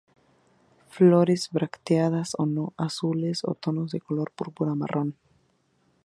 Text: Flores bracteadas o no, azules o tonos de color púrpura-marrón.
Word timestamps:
Flores 0.89 1.47
bracteadas 1.51 2.29
o 2.43 2.45
no, 2.55 2.65
azules 2.87 3.37
o 3.49 3.51
tonos 3.63 3.89
de 3.93 3.99
color 4.07 4.29
púrpura-marrón. 4.37 5.09